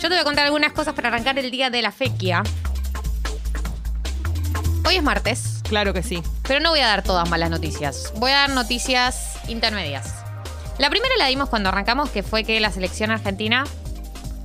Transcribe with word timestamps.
Yo 0.00 0.08
te 0.08 0.08
voy 0.08 0.18
a 0.18 0.24
contar 0.24 0.44
algunas 0.46 0.72
cosas 0.72 0.94
para 0.94 1.08
arrancar 1.08 1.38
el 1.38 1.50
día 1.50 1.70
de 1.70 1.82
la 1.82 1.90
fequia. 1.90 2.42
Hoy 4.86 4.96
es 4.96 5.02
martes, 5.02 5.60
Claro 5.68 5.92
que 5.92 6.02
sí. 6.02 6.22
pero 6.46 6.60
no 6.60 6.70
voy 6.70 6.80
a 6.80 6.86
dar 6.86 7.02
todas 7.02 7.28
malas 7.28 7.50
noticias. 7.50 8.12
Voy 8.16 8.30
a 8.30 8.34
dar 8.36 8.50
noticias 8.50 9.38
intermedias. 9.48 10.14
La 10.78 10.90
primera 10.90 11.14
la 11.18 11.26
dimos 11.26 11.48
cuando 11.48 11.70
arrancamos, 11.70 12.10
que 12.10 12.22
fue 12.22 12.44
que 12.44 12.60
la 12.60 12.70
selección 12.70 13.10
argentina 13.10 13.64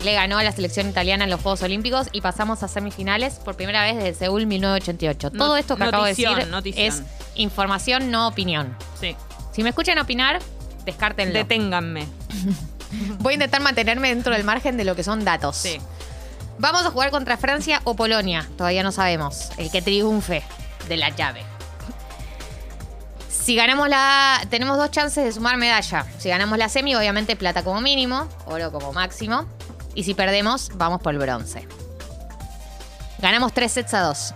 le 0.04 0.14
ganó 0.14 0.40
a 0.40 0.44
la 0.44 0.52
selección 0.52 0.90
italiana 0.90 1.26
en 1.26 1.30
los 1.30 1.42
Juegos 1.42 1.62
Olímpicos 1.62 2.08
y 2.12 2.22
pasamos 2.22 2.64
a 2.64 2.68
semifinales 2.68 3.36
por 3.36 3.56
primera 3.56 3.84
vez 3.84 3.98
desde 3.98 4.14
Seúl 4.16 4.48
1988. 4.48 5.32
Todo 5.32 5.58
esto 5.58 5.76
que 5.76 5.84
acabo 5.84 6.06
de 6.06 6.12
notición, 6.12 6.36
decir 6.36 6.52
notición. 6.52 6.86
es 6.88 7.04
información, 7.36 8.10
no 8.10 8.28
opinión. 8.28 8.76
Sí. 9.00 9.16
Si 9.52 9.62
me 9.62 9.70
escuchan 9.70 10.00
opinar, 10.00 10.40
descártenlo. 10.86 11.34
Deténganme. 11.34 12.08
Voy 13.20 13.34
a 13.34 13.36
intentar 13.36 13.62
mantenerme 13.62 14.10
dentro 14.10 14.34
del 14.34 14.44
margen 14.44 14.78
de 14.78 14.84
lo 14.84 14.96
que 14.96 15.04
son 15.04 15.24
datos. 15.24 15.58
Sí. 15.58 15.80
Vamos 16.58 16.86
a 16.86 16.92
jugar 16.92 17.12
contra 17.12 17.38
Francia 17.38 17.82
o 17.86 17.96
Polonia. 17.96 18.48
Todavía 18.58 18.84
no 18.84 18.92
sabemos. 18.92 19.50
El 19.58 19.72
que 19.72 19.82
triunfe 19.82 20.44
de 20.88 20.98
la 20.98 21.10
llave. 21.10 21.44
Si 23.30 23.56
ganamos 23.56 23.90
la. 23.90 24.46
Tenemos 24.50 24.78
dos 24.78 24.92
chances 24.92 25.24
de 25.24 25.32
sumar 25.32 25.58
medalla. 25.58 26.06
Si 26.20 26.30
ganamos 26.30 26.58
la 26.58 26.70
semi, 26.70 26.94
obviamente 26.96 27.36
plata 27.36 27.64
como 27.64 27.82
mínimo, 27.82 28.28
oro 28.46 28.72
como 28.72 28.94
máximo. 28.94 29.48
Y 29.96 30.04
si 30.04 30.14
perdemos, 30.14 30.70
vamos 30.76 31.02
por 31.02 31.14
el 31.14 31.20
bronce. 31.20 31.68
Ganamos 33.20 33.54
tres 33.54 33.72
sets 33.72 33.94
a 33.94 34.02
dos. 34.02 34.34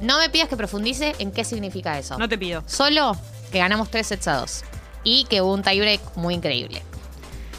No 0.00 0.18
me 0.18 0.28
pidas 0.28 0.48
que 0.48 0.56
profundice 0.56 1.14
en 1.18 1.32
qué 1.32 1.44
significa 1.44 1.98
eso. 1.98 2.18
No 2.18 2.28
te 2.28 2.38
pido. 2.38 2.62
Solo 2.66 3.16
que 3.50 3.58
ganamos 3.58 3.90
tres 3.90 4.08
sets 4.08 4.28
a 4.28 4.36
dos. 4.36 4.64
Y 5.02 5.24
que 5.24 5.42
hubo 5.42 5.52
un 5.52 5.62
tiebreak 5.62 6.00
muy 6.16 6.34
increíble. 6.34 6.82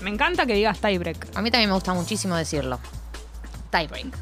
Me 0.05 0.11
encanta 0.11 0.45
que 0.45 0.53
digas 0.53 0.79
tiebreak. 0.79 1.35
A 1.35 1.41
mí 1.41 1.49
también 1.49 1.67
me 1.67 1.73
gusta 1.73 1.91
muchísimo 1.95 2.35
decirlo. 2.35 2.79
Tiebreak. 3.71 4.15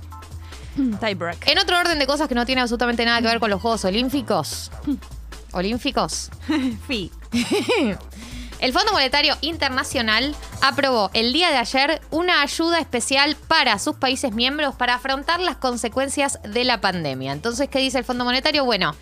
Tiebreak. 1.01 1.45
En 1.45 1.59
otro 1.59 1.77
orden 1.77 1.99
de 1.99 2.07
cosas 2.07 2.29
que 2.29 2.35
no 2.35 2.45
tiene 2.45 2.61
absolutamente 2.61 3.03
nada 3.03 3.19
que 3.19 3.27
ver 3.27 3.41
con 3.41 3.49
los 3.49 3.61
Juegos 3.61 3.83
Olímpicos. 3.83 4.71
Olímpicos. 5.51 6.31
Fi. 6.87 7.11
El 8.61 8.71
Fondo 8.71 8.93
Monetario 8.93 9.35
Internacional 9.41 10.33
aprobó 10.61 11.11
el 11.13 11.33
día 11.33 11.49
de 11.49 11.57
ayer 11.57 12.01
una 12.11 12.43
ayuda 12.43 12.79
especial 12.79 13.35
para 13.49 13.77
sus 13.77 13.97
países 13.97 14.31
miembros 14.31 14.75
para 14.75 14.95
afrontar 14.95 15.41
las 15.41 15.57
consecuencias 15.57 16.39
de 16.43 16.63
la 16.63 16.79
pandemia. 16.79 17.33
Entonces, 17.33 17.67
¿qué 17.67 17.79
dice 17.79 17.97
el 17.97 18.05
Fondo 18.05 18.23
Monetario? 18.23 18.63
Bueno, 18.63 18.95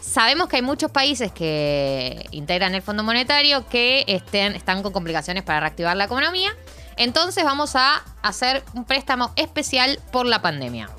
sabemos 0.00 0.48
que 0.48 0.56
hay 0.56 0.62
muchos 0.62 0.90
países 0.90 1.32
que 1.32 2.26
integran 2.30 2.74
el 2.74 2.82
Fondo 2.82 3.02
Monetario 3.02 3.66
que 3.66 4.04
están 4.06 4.82
con 4.82 4.92
complicaciones 4.92 5.42
para 5.42 5.60
reactivar 5.60 5.96
la 5.96 6.04
economía. 6.04 6.50
Entonces 6.96 7.44
vamos 7.44 7.76
a 7.76 8.02
hacer 8.22 8.64
un 8.74 8.84
préstamo 8.84 9.32
especial 9.36 10.00
por 10.10 10.26
la 10.26 10.42
pandemia. 10.42 10.90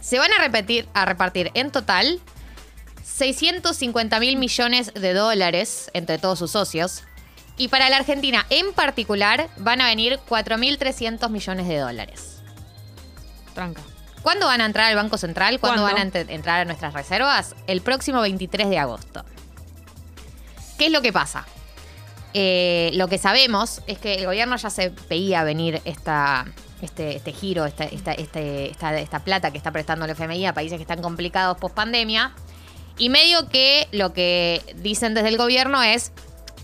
Se 0.00 0.18
van 0.18 0.32
a 0.32 0.38
repetir, 0.38 0.88
a 0.94 1.04
repartir 1.04 1.50
en 1.54 1.70
total 1.70 2.20
650 3.04 4.20
mil 4.20 4.36
millones 4.38 4.94
de 4.94 5.12
dólares 5.12 5.90
entre 5.92 6.18
todos 6.18 6.38
sus 6.38 6.52
socios. 6.52 7.02
Y 7.56 7.68
para 7.68 7.90
la 7.90 7.96
Argentina 7.96 8.46
en 8.48 8.72
particular 8.72 9.48
van 9.58 9.80
a 9.80 9.88
venir 9.88 10.20
4.300 10.28 11.28
millones 11.28 11.68
de 11.68 11.78
dólares. 11.78 12.38
Tranca. 13.54 13.82
¿Cuándo 14.22 14.46
van 14.46 14.60
a 14.60 14.66
entrar 14.66 14.86
al 14.86 14.96
Banco 14.96 15.16
Central? 15.18 15.58
¿Cuándo, 15.60 15.82
¿Cuándo? 15.82 15.98
van 15.98 16.08
a 16.08 16.10
ent- 16.12 16.30
entrar 16.30 16.60
a 16.60 16.64
nuestras 16.64 16.92
reservas? 16.94 17.54
El 17.66 17.80
próximo 17.80 18.20
23 18.20 18.68
de 18.68 18.78
agosto. 18.78 19.24
¿Qué 20.78 20.86
es 20.86 20.92
lo 20.92 21.02
que 21.02 21.12
pasa? 21.12 21.46
Eh, 22.34 22.90
lo 22.94 23.08
que 23.08 23.18
sabemos 23.18 23.80
es 23.86 23.98
que 23.98 24.14
el 24.16 24.26
gobierno 24.26 24.56
ya 24.56 24.70
se 24.70 24.90
veía 25.08 25.42
venir 25.44 25.80
esta, 25.84 26.46
este, 26.82 27.16
este 27.16 27.32
giro, 27.32 27.64
esta, 27.64 27.84
esta, 27.84 28.12
este- 28.12 28.70
esta, 28.70 28.98
esta 28.98 29.18
plata 29.20 29.50
que 29.50 29.58
está 29.58 29.70
prestando 29.72 30.04
el 30.04 30.10
FMI 30.12 30.46
a 30.46 30.52
países 30.54 30.76
que 30.78 30.82
están 30.82 31.00
complicados 31.02 31.56
post 31.58 31.74
pandemia. 31.74 32.32
Y 32.98 33.08
medio 33.10 33.48
que 33.48 33.88
lo 33.92 34.12
que 34.12 34.62
dicen 34.76 35.14
desde 35.14 35.28
el 35.28 35.36
gobierno 35.38 35.82
es, 35.82 36.12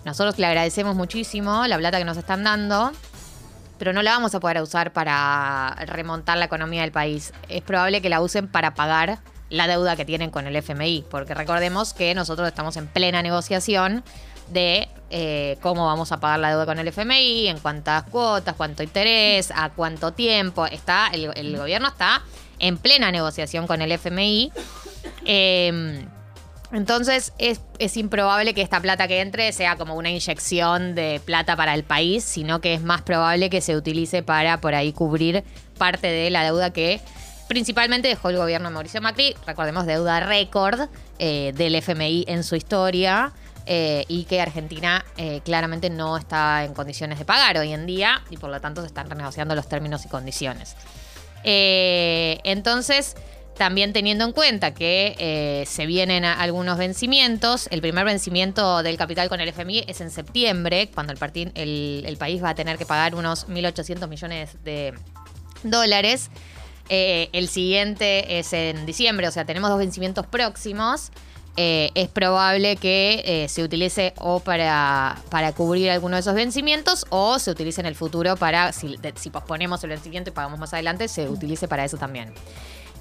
nosotros 0.04 0.38
le 0.38 0.46
agradecemos 0.46 0.96
muchísimo 0.96 1.66
la 1.66 1.78
plata 1.78 1.98
que 1.98 2.04
nos 2.04 2.16
están 2.18 2.44
dando, 2.44 2.92
pero 3.84 3.92
no 3.92 4.00
la 4.00 4.12
vamos 4.12 4.34
a 4.34 4.40
poder 4.40 4.62
usar 4.62 4.94
para 4.94 5.76
remontar 5.84 6.38
la 6.38 6.46
economía 6.46 6.80
del 6.80 6.90
país. 6.90 7.34
Es 7.50 7.60
probable 7.60 8.00
que 8.00 8.08
la 8.08 8.22
usen 8.22 8.48
para 8.48 8.74
pagar 8.74 9.18
la 9.50 9.66
deuda 9.66 9.94
que 9.94 10.06
tienen 10.06 10.30
con 10.30 10.46
el 10.46 10.56
FMI, 10.56 11.04
porque 11.10 11.34
recordemos 11.34 11.92
que 11.92 12.14
nosotros 12.14 12.48
estamos 12.48 12.78
en 12.78 12.86
plena 12.86 13.20
negociación 13.20 14.02
de 14.48 14.88
eh, 15.10 15.58
cómo 15.60 15.84
vamos 15.84 16.12
a 16.12 16.18
pagar 16.18 16.40
la 16.40 16.48
deuda 16.48 16.64
con 16.64 16.78
el 16.78 16.88
FMI, 16.88 17.48
en 17.48 17.58
cuántas 17.58 18.04
cuotas, 18.04 18.54
cuánto 18.56 18.82
interés, 18.82 19.52
a 19.54 19.68
cuánto 19.68 20.14
tiempo. 20.14 20.64
Está, 20.64 21.08
el, 21.08 21.54
gobierno 21.54 21.88
está 21.88 22.22
en 22.60 22.78
plena 22.78 23.12
negociación 23.12 23.66
con 23.66 23.82
el 23.82 23.92
FMI. 23.92 24.50
Eh, 25.26 26.06
entonces 26.74 27.32
es, 27.38 27.60
es 27.78 27.96
improbable 27.96 28.54
que 28.54 28.62
esta 28.62 28.80
plata 28.80 29.08
que 29.08 29.20
entre 29.20 29.52
sea 29.52 29.76
como 29.76 29.94
una 29.94 30.10
inyección 30.10 30.94
de 30.94 31.20
plata 31.24 31.56
para 31.56 31.74
el 31.74 31.84
país, 31.84 32.24
sino 32.24 32.60
que 32.60 32.74
es 32.74 32.82
más 32.82 33.02
probable 33.02 33.48
que 33.50 33.60
se 33.60 33.76
utilice 33.76 34.22
para 34.22 34.60
por 34.60 34.74
ahí 34.74 34.92
cubrir 34.92 35.44
parte 35.78 36.08
de 36.08 36.30
la 36.30 36.44
deuda 36.44 36.72
que 36.72 37.00
principalmente 37.48 38.08
dejó 38.08 38.30
el 38.30 38.36
gobierno 38.36 38.68
de 38.68 38.74
Mauricio 38.74 39.00
Macri. 39.00 39.36
Recordemos 39.46 39.86
deuda 39.86 40.20
récord 40.20 40.88
eh, 41.18 41.52
del 41.54 41.74
FMI 41.76 42.24
en 42.28 42.44
su 42.44 42.56
historia. 42.56 43.32
eh, 43.66 44.04
y 44.08 44.24
que 44.24 44.42
Argentina 44.42 45.02
eh, 45.16 45.40
claramente 45.42 45.88
no 45.88 46.18
está 46.18 46.64
en 46.64 46.74
condiciones 46.74 47.18
de 47.18 47.24
pagar 47.24 47.56
hoy 47.56 47.72
en 47.72 47.86
día 47.86 48.20
y 48.28 48.36
por 48.36 48.50
lo 48.50 48.60
tanto 48.60 48.82
se 48.82 48.88
están 48.88 49.08
renegociando 49.08 49.54
los 49.54 49.70
términos 49.70 50.04
y 50.04 50.08
condiciones. 50.08 50.76
Entonces, 51.44 53.16
también 53.56 53.92
teniendo 53.92 54.24
en 54.24 54.32
cuenta 54.32 54.74
que 54.74 55.14
eh, 55.18 55.64
se 55.66 55.86
vienen 55.86 56.24
algunos 56.24 56.76
vencimientos, 56.78 57.68
el 57.70 57.80
primer 57.80 58.04
vencimiento 58.04 58.82
del 58.82 58.96
capital 58.96 59.28
con 59.28 59.40
el 59.40 59.48
FMI 59.48 59.84
es 59.86 60.00
en 60.00 60.10
septiembre, 60.10 60.90
cuando 60.92 61.12
el, 61.12 62.16
país 62.18 62.42
va 62.42 62.50
a 62.50 62.54
tener 62.54 62.78
que 62.78 62.86
pagar 62.86 63.14
unos 63.14 63.48
1.800 63.48 64.08
millones 64.08 64.56
de 64.64 64.94
dólares. 65.62 66.30
Eh, 66.88 67.30
el 67.32 67.48
siguiente 67.48 68.38
es 68.38 68.52
en 68.52 68.86
diciembre, 68.86 69.28
o 69.28 69.30
sea, 69.30 69.44
tenemos 69.44 69.70
dos 69.70 69.78
vencimientos 69.78 70.26
próximos. 70.26 71.10
Eh, 71.56 71.92
es 71.94 72.08
probable 72.08 72.74
que 72.74 73.46
se 73.48 73.62
utilice 73.62 74.12
o 74.18 74.40
para, 74.40 75.22
para 75.30 75.52
cubrir 75.52 75.88
alguno 75.90 76.16
de 76.16 76.20
esos 76.20 76.34
vencimientos 76.34 77.06
o 77.10 77.38
se 77.38 77.52
utilice 77.52 77.80
en 77.80 77.86
el 77.86 77.94
futuro 77.94 78.36
para, 78.36 78.72
si, 78.72 78.98
si 79.14 79.30
posponemos 79.30 79.84
el 79.84 79.90
vencimiento 79.90 80.30
y 80.30 80.32
pagamos 80.32 80.58
más 80.58 80.72
adelante, 80.74 81.06
se 81.06 81.28
utilice 81.28 81.68
para 81.68 81.84
eso 81.84 81.96
también. 81.96 82.34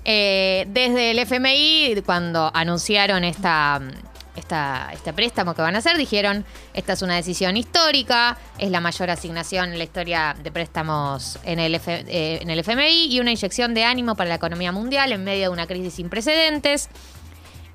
Eh, 0.05 0.65
desde 0.67 1.11
el 1.11 1.19
FMI, 1.19 2.01
cuando 2.05 2.51
anunciaron 2.53 3.23
este 3.23 5.13
préstamo 5.15 5.53
que 5.53 5.61
van 5.61 5.75
a 5.75 5.77
hacer, 5.79 5.97
dijeron, 5.97 6.45
esta 6.73 6.93
es 6.93 7.01
una 7.01 7.15
decisión 7.15 7.55
histórica, 7.55 8.37
es 8.57 8.69
la 8.69 8.81
mayor 8.81 9.09
asignación 9.09 9.71
en 9.71 9.77
la 9.77 9.83
historia 9.85 10.35
de 10.43 10.51
préstamos 10.51 11.39
en 11.43 11.59
el, 11.59 11.75
F- 11.75 12.03
eh, 12.07 12.41
FMI 12.45 13.05
y 13.13 13.19
una 13.19 13.31
inyección 13.31 13.73
de 13.73 13.83
ánimo 13.85 14.15
para 14.15 14.29
la 14.29 14.35
economía 14.35 14.71
mundial 14.71 15.11
en 15.13 15.23
medio 15.23 15.43
de 15.43 15.49
una 15.49 15.67
crisis 15.67 15.93
sin 15.93 16.09
precedentes. 16.09 16.89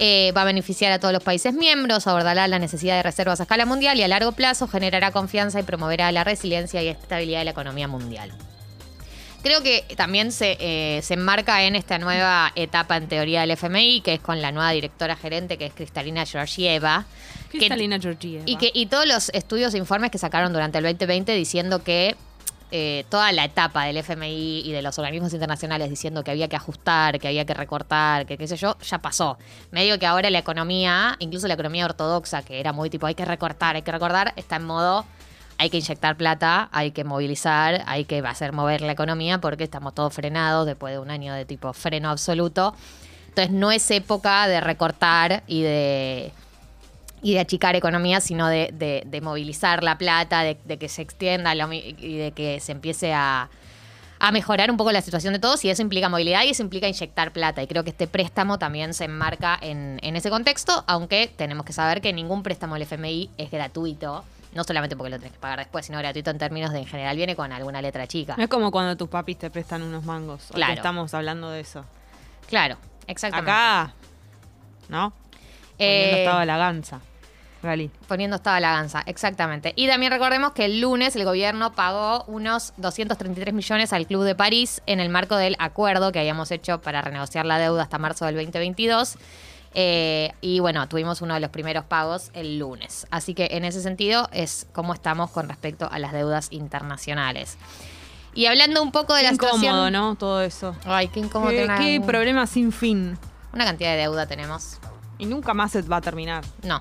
Eh, 0.01 0.31
va 0.37 0.43
a 0.43 0.45
beneficiar 0.45 0.93
a 0.93 1.01
todos 1.01 1.13
los 1.13 1.25
países 1.25 1.55
miembros, 1.55 2.07
abordará 2.07 2.47
la 2.47 2.61
necesidad 2.61 2.97
de 2.97 3.03
reservas 3.03 3.41
a 3.41 3.45
escala 3.45 3.67
mundial 3.67 3.99
y 3.99 4.05
a 4.05 4.09
largo 4.09 4.31
plazo 4.31 4.69
generará 4.69 5.11
confianza 5.11 5.59
y 5.59 5.65
promoverá 5.65 6.13
la 6.13 6.23
resiliencia 6.23 6.81
y 6.83 6.89
estabilidad 6.89 7.41
de 7.41 7.47
la 7.47 7.51
economía 7.51 7.89
mundial. 7.89 8.31
Creo 9.43 9.63
que 9.63 9.85
también 9.97 10.33
se, 10.33 10.57
eh, 10.61 11.01
se 11.03 11.15
enmarca 11.15 11.63
en 11.63 11.77
esta 11.77 11.99
nueva 11.99 12.51
etapa 12.57 12.97
en 12.97 13.09
teoría 13.09 13.43
del 13.43 13.53
FMI, 13.53 14.01
que 14.01 14.15
es 14.15 14.21
con 14.21 14.43
la 14.43 14.51
nueva 14.53 14.73
directora 14.73 15.15
gerente, 15.17 15.57
que 15.57 15.67
es 15.67 15.73
Cristalina 15.75 16.27
Georgieva. 16.27 17.07
que- 17.51 17.59
Cristalina 17.59 17.99
Georgieva. 18.01 18.43
y, 18.47 18.57
que, 18.57 18.71
y 18.75 18.87
todos 18.87 19.07
los 19.07 19.31
estudios 19.31 19.73
e 19.75 19.79
informes 19.79 20.11
que 20.11 20.19
sacaron 20.19 20.53
durante 20.53 20.79
el 20.79 20.85
2020 20.85 21.33
diciendo 21.35 21.83
que 21.83 22.15
eh, 22.71 23.07
toda 23.09 23.33
la 23.33 23.45
etapa 23.47 23.85
del 23.85 23.97
FMI 23.97 24.61
y 24.67 24.73
de 24.73 24.83
los 24.83 24.99
organismos 24.99 25.33
internacionales 25.33 25.89
diciendo 25.89 26.23
que 26.23 26.31
había 26.33 26.49
que 26.49 26.57
ajustar, 26.57 27.19
que 27.19 27.29
había 27.29 27.47
que 27.47 27.55
recortar, 27.55 28.27
que 28.27 28.37
qué 28.37 28.47
sé 28.47 28.57
yo, 28.59 28.77
ya 28.81 28.99
pasó. 28.99 29.39
Medio 29.71 29.99
que 29.99 30.05
ahora 30.05 30.29
la 30.29 30.41
economía, 30.41 31.17
incluso 31.21 31.49
la 31.49 31.55
economía 31.55 31.87
ortodoxa, 31.87 32.43
que 32.43 32.61
era 32.61 32.73
muy 32.75 32.91
tipo 32.91 33.07
hay 33.07 33.15
que 33.15 33.25
recortar, 33.25 33.77
hay 33.77 33.83
que 33.83 33.93
recordar, 33.93 34.35
está 34.37 34.57
en 34.57 34.65
modo 34.65 35.07
hay 35.59 35.71
que 35.71 35.79
inyectar 35.79 36.17
plata, 36.17 36.69
hay 36.73 36.93
que 36.93 37.05
movilizar, 37.05 37.83
hay 37.87 38.05
que 38.05 38.19
hacer 38.21 38.53
mover 38.53 38.81
la 38.81 38.93
economía 38.93 39.39
porque 39.41 39.65
estamos 39.65 39.93
todos 39.95 40.15
frenados 40.15 40.67
después 40.67 40.93
de 40.93 41.01
un 41.01 41.11
año 41.11 41.35
de 41.35 41.45
tipo 41.45 41.73
freno 41.73 42.11
absoluto. 42.11 42.75
Entonces 43.29 43.51
no 43.53 43.71
es 43.73 43.91
época 43.91 44.49
de 44.49 44.61
recortar 44.61 45.43
y 45.47 45.63
de 45.63 46.33
y 47.21 47.35
de 47.35 47.41
achicar 47.41 47.75
economía, 47.75 48.21
sino 48.21 48.47
de, 48.47 48.71
de- 48.73 49.21
movilizar 49.21 49.83
la 49.83 49.99
plata, 49.99 50.43
de, 50.43 50.57
que 50.79 50.89
se 50.89 51.03
extienda 51.03 51.53
y 51.73 52.17
de 52.17 52.31
que 52.31 52.61
se 52.61 52.71
empiece 52.71 53.13
a, 53.13 53.49
a 54.21 54.31
mejorar 54.31 54.71
un 54.71 54.77
poco 54.77 54.93
la 54.93 55.03
situación 55.03 55.33
de 55.33 55.41
todos 55.41 55.65
y 55.65 55.71
eso 55.71 55.83
implica 55.83 56.09
movilidad 56.09 56.45
y 56.45 56.51
eso 56.51 56.63
implica 56.63 56.87
inyectar 56.87 57.33
plata. 57.33 57.61
Y 57.61 57.67
creo 57.67 57.83
que 57.83 57.91
este 57.91 58.07
préstamo 58.07 58.61
también 58.61 58.95
se 58.95 59.07
enmarca 59.07 59.59
en, 59.61 59.99
en 60.03 60.15
ese 60.15 60.31
contexto, 60.31 60.85
aunque 60.87 61.29
tenemos 61.37 61.67
que 61.67 61.73
saber 61.73 62.01
que 62.01 62.13
ningún 62.13 62.45
préstamo 62.45 62.75
del 62.75 62.83
FMI 62.85 63.31
es 63.37 63.51
gratuito. 63.51 64.25
No 64.59 64.65
solamente 64.65 64.97
porque 64.97 65.11
lo 65.11 65.19
tenés 65.19 65.35
que 65.35 65.39
pagar 65.39 65.61
después, 65.61 65.87
sino 65.87 65.99
gratuito 65.99 66.33
en 66.33 66.39
términos 66.39 66.73
de 66.73 66.81
en 66.81 66.87
general 66.87 67.17
viene 67.17 67.37
con 67.37 67.53
alguna 67.53 67.81
letra 67.81 68.09
chica. 68.09 68.35
No 68.37 68.43
es 68.43 68.49
como 68.49 68.73
cuando 68.73 68.97
tus 68.97 69.09
papis 69.09 69.39
te 69.39 69.53
prestan 69.53 69.83
unos 69.85 70.05
mangos. 70.05 70.49
Claro. 70.53 70.73
estamos 70.73 71.15
hablando 71.15 71.49
de 71.51 71.61
eso. 71.61 71.85
Claro, 72.49 72.77
exactamente. 73.07 73.53
Acá, 73.53 73.95
¿no? 74.89 75.13
Eh, 75.79 76.07
Poniendo 76.11 76.19
estaba 76.19 76.45
la 76.45 76.57
ganza. 76.57 77.01
Gali. 77.63 77.89
Poniendo 78.09 78.35
estado 78.35 78.57
a 78.57 78.61
la 78.61 78.73
ganza, 78.73 79.05
exactamente. 79.07 79.75
Y 79.77 79.87
también 79.87 80.11
recordemos 80.11 80.51
que 80.55 80.65
el 80.65 80.81
lunes 80.81 81.15
el 81.15 81.25
gobierno 81.25 81.73
pagó 81.73 82.25
unos 82.25 82.73
233 82.79 83.55
millones 83.55 83.93
al 83.93 84.09
Club 84.09 84.25
de 84.25 84.35
París 84.35 84.83
en 84.87 84.99
el 84.99 85.09
marco 85.09 85.37
del 85.37 85.55
acuerdo 85.61 86.11
que 86.11 86.19
habíamos 86.19 86.51
hecho 86.51 86.81
para 86.81 87.01
renegociar 87.01 87.47
la 87.47 87.61
deuda 87.61 87.85
hasta 87.85 87.99
marzo 87.99 88.27
del 88.27 88.35
2022. 88.35 89.19
Eh, 89.75 90.33
y 90.41 90.61
bueno, 90.61 90.89
tuvimos 90.89 91.21
uno 91.23 91.35
de 91.35 91.41
los 91.41 91.51
primeros 91.51 91.85
pagos 91.85 92.31
el 92.33 92.59
lunes. 92.59 93.07
Así 93.11 93.35
que 93.35 93.49
en 93.53 93.65
ese 93.65 93.83
sentido 93.83 94.29
es 94.33 94.67
cómo 94.73 94.95
estamos 94.95 95.31
con 95.31 95.49
respecto 95.49 95.89
a 95.91 95.99
las 95.99 96.13
deudas 96.13 96.49
internacionales. 96.53 97.57
Y 98.35 98.47
hablando 98.47 98.83
un 98.83 98.93
poco 98.93 99.15
de 99.15 99.23
la 99.25 99.29
Qué 99.31 99.35
incómodo, 99.35 99.57
situación... 99.59 99.93
¿no? 99.93 100.15
Todo 100.17 100.43
eso. 100.43 100.75
Ay, 100.85 101.09
qué 101.09 101.21
incómodo. 101.21 101.51
Qué, 101.51 101.63
tener 101.63 101.79
qué 101.79 101.99
un- 101.99 102.07
problema 102.07 102.47
sin 102.47 102.73
fin. 102.73 103.19
Una 103.53 103.65
cantidad 103.65 103.91
de 103.93 103.97
deuda 103.99 104.27
tenemos. 104.27 104.79
Y 105.19 105.27
nunca 105.27 105.55
más 105.55 105.73
se 105.73 105.83
va 105.83 105.97
a 105.97 106.01
terminar. 106.01 106.45
No, 106.63 106.81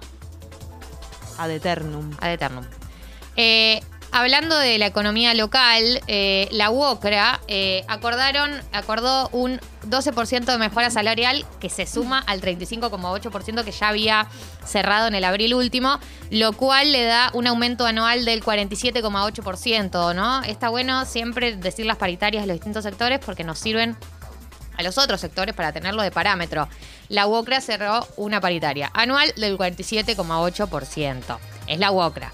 Ad 1.38 1.52
eternum. 1.52 2.12
ad 2.20 2.32
eternum. 2.32 2.66
Eh, 3.36 3.82
hablando 4.12 4.58
de 4.58 4.78
la 4.78 4.86
economía 4.88 5.34
local, 5.34 6.02
eh, 6.08 6.48
la 6.52 6.70
UOCRA 6.70 7.40
eh, 7.48 7.84
acordaron, 7.88 8.52
acordó 8.72 9.30
un 9.32 9.60
12% 9.88 10.46
de 10.46 10.58
mejora 10.58 10.90
salarial 10.90 11.46
que 11.60 11.70
se 11.70 11.86
suma 11.86 12.20
al 12.20 12.42
35,8% 12.42 13.64
que 13.64 13.72
ya 13.72 13.88
había 13.90 14.28
cerrado 14.66 15.08
en 15.08 15.16
el 15.16 15.24
abril 15.24 15.54
último, 15.54 16.00
lo 16.30 16.54
cual 16.54 16.92
le 16.92 17.04
da 17.06 17.32
un 17.34 17.48
aumento 17.48 17.86
anual 17.86 18.26
del 18.26 18.44
47,8%, 18.44 20.16
¿no? 20.16 20.44
Está 20.44 20.70
bueno 20.70 21.06
siempre 21.06 21.56
decir 21.56 21.86
las 21.86 21.98
paritarias 21.98 22.44
de 22.44 22.48
los 22.48 22.56
distintos 22.56 22.84
sectores 22.84 23.20
porque 23.24 23.44
nos 23.44 23.60
sirven 23.60 23.98
a 24.78 24.84
los 24.84 24.98
otros 24.98 25.20
sectores 25.20 25.56
para 25.56 25.72
tenerlo 25.72 26.04
de 26.04 26.12
parámetro. 26.12 26.68
La 27.10 27.28
UOCRA 27.28 27.62
cerró 27.62 28.08
una 28.16 28.42
paritaria 28.42 28.92
anual 28.94 29.34
del 29.36 29.58
47,8%. 29.58 31.38
Es 31.68 31.80
la 31.80 31.92
UOCRA. 31.92 32.32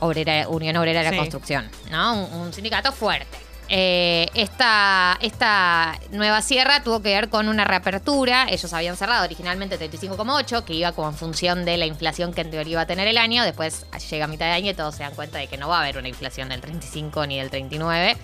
Obrera, 0.00 0.48
Unión 0.48 0.76
Obrera 0.76 1.00
de 1.00 1.04
la 1.06 1.10
Sí. 1.12 1.16
Construcción, 1.18 1.70
¿no? 1.90 2.24
Un, 2.26 2.40
un 2.40 2.52
sindicato 2.52 2.92
fuerte. 2.92 3.38
Eh, 3.70 4.26
esta, 4.32 5.18
esta 5.20 5.98
nueva 6.10 6.40
sierra 6.40 6.82
tuvo 6.82 7.02
que 7.02 7.10
ver 7.10 7.28
con 7.28 7.48
una 7.48 7.64
reapertura. 7.64 8.46
Ellos 8.48 8.72
habían 8.72 8.96
cerrado 8.96 9.24
originalmente 9.24 9.78
35,8, 9.78 10.64
que 10.64 10.72
iba 10.72 10.92
como 10.92 11.08
en 11.08 11.14
función 11.14 11.66
de 11.66 11.76
la 11.76 11.84
inflación 11.84 12.32
que 12.32 12.40
en 12.40 12.50
teoría 12.50 12.72
iba 12.72 12.80
a 12.80 12.86
tener 12.86 13.06
el 13.08 13.18
año. 13.18 13.44
Después 13.44 13.84
llega 14.10 14.24
a 14.24 14.28
mitad 14.28 14.46
de 14.46 14.52
año 14.52 14.70
y 14.70 14.74
todos 14.74 14.94
se 14.94 15.02
dan 15.02 15.14
cuenta 15.14 15.36
de 15.38 15.48
que 15.48 15.58
no 15.58 15.68
va 15.68 15.78
a 15.78 15.80
haber 15.82 15.98
una 15.98 16.08
inflación 16.08 16.48
del 16.48 16.62
35 16.62 17.26
ni 17.26 17.38
del 17.38 17.50
39 17.50 18.16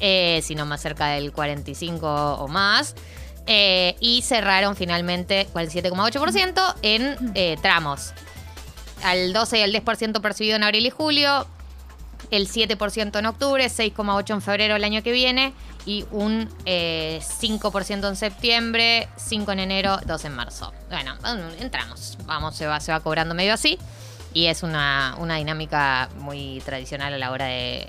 eh, 0.00 0.40
sino 0.42 0.66
más 0.66 0.82
cerca 0.82 1.08
del 1.08 1.32
45 1.32 2.34
o 2.34 2.48
más. 2.48 2.94
Eh, 3.46 3.96
y 3.98 4.20
cerraron 4.22 4.76
finalmente 4.76 5.46
47,8% 5.54 6.74
en 6.82 7.58
tramos. 7.62 8.12
Al 9.02 9.32
12 9.32 9.58
y 9.58 9.62
al 9.62 9.72
10% 9.72 10.20
percibido 10.20 10.56
en 10.56 10.62
abril 10.62 10.86
y 10.86 10.90
julio, 10.90 11.46
el 12.30 12.48
7% 12.48 13.18
en 13.18 13.26
octubre, 13.26 13.66
6,8% 13.66 14.34
en 14.34 14.42
febrero 14.42 14.76
el 14.76 14.84
año 14.84 15.02
que 15.02 15.12
viene 15.12 15.52
y 15.84 16.04
un 16.10 16.48
eh, 16.64 17.20
5% 17.20 18.08
en 18.08 18.16
septiembre, 18.16 19.08
5 19.16 19.52
en 19.52 19.58
enero, 19.58 19.98
2 20.06 20.24
en 20.24 20.34
marzo. 20.34 20.72
Bueno, 20.88 21.14
entramos, 21.58 22.16
vamos, 22.24 22.56
se 22.56 22.66
va, 22.66 22.80
se 22.80 22.92
va 22.92 23.00
cobrando 23.00 23.34
medio 23.34 23.52
así 23.52 23.78
y 24.32 24.46
es 24.46 24.62
una, 24.62 25.14
una 25.18 25.36
dinámica 25.36 26.08
muy 26.18 26.62
tradicional 26.64 27.12
a 27.12 27.18
la 27.18 27.30
hora 27.30 27.46
de 27.46 27.86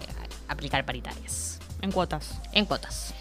aplicar 0.47 0.85
paritarias 0.85 1.59
En 1.81 1.91
cuotas. 1.91 2.31
en 2.51 2.65
cuotas. 2.65 3.13